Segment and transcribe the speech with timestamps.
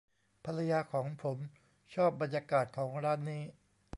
[0.45, 1.37] ภรรยาของผม
[1.93, 3.43] ชอบบรรยากาศของร้านนี้